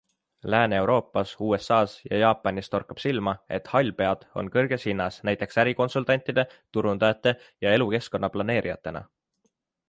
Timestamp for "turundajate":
6.79-7.35